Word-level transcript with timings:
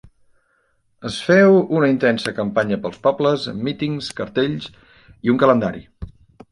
Es 1.09 1.17
féu 1.25 1.57
una 1.81 1.91
intensa 1.93 2.33
campanya 2.39 2.81
pels 2.87 2.99
pobles, 3.07 3.47
amb 3.55 3.69
mítings, 3.69 4.13
cartells 4.23 4.69
i 5.29 5.37
un 5.37 5.41
calendari. 5.47 5.89